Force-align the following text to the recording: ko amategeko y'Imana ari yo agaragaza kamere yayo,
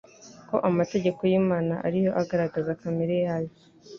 ko 0.49 0.55
amategeko 0.69 1.19
y'Imana 1.31 1.73
ari 1.85 1.97
yo 2.05 2.11
agaragaza 2.21 2.77
kamere 2.81 3.15
yayo, 3.25 3.53